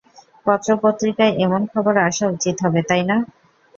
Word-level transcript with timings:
পত্র-পত্রিকায় 0.45 1.33
এমন 1.45 1.61
খবর 1.73 1.93
আসা 2.07 2.25
উচিত 2.27 2.55
হবে, 2.63 2.81
তাই 2.89 3.03
না? 3.09 3.17